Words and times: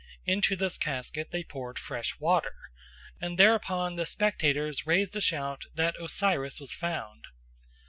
Into 0.25 0.55
this 0.55 0.79
casket 0.79 1.29
they 1.29 1.43
poured 1.43 1.77
fresh 1.77 2.19
water, 2.19 2.71
and 3.21 3.37
thereupon 3.37 3.97
the 3.97 4.07
spectators 4.07 4.87
raised 4.87 5.15
a 5.15 5.21
shout 5.21 5.65
that 5.75 5.95
Osiris 6.01 6.59
was 6.59 6.73
found. 6.73 7.25